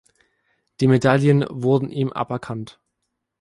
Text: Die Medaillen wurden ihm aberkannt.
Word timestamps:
Die 0.79 0.87
Medaillen 0.87 1.45
wurden 1.51 1.91
ihm 1.91 2.11
aberkannt. 2.11 2.79